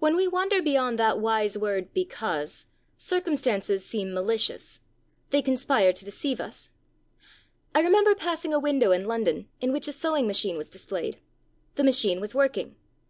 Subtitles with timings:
[0.00, 2.66] When we wander beyond that wise word 'because'
[2.98, 4.82] circumstances seem malicious;
[5.30, 6.68] they conspire to deceive us.
[7.74, 11.20] I remember passing a window in London in which a sewing machine was displayed.
[11.76, 12.76] The machine was working.